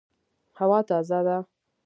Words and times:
هوا 0.59 0.79
تازه 0.89 1.19
ده 1.25 1.37